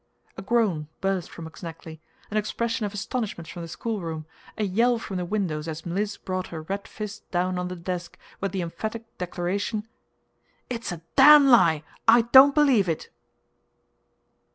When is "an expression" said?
2.31-2.87